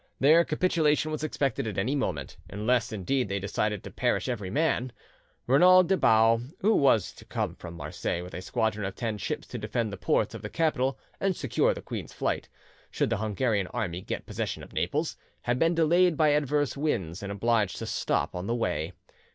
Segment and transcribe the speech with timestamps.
[0.19, 4.91] Their capitulation was expected at any moment, unless indeed they decided to perish every man.
[5.45, 9.45] Renaud des Baux, who was to come from Marseilles with a squadron of ten ships
[9.49, 12.49] to defend the ports of the capital and secure the queen's flight,
[12.89, 17.31] should the Hungarian army get possession of Naples, had been delayed by adverse winds and
[17.31, 18.93] obliged to stop on the way.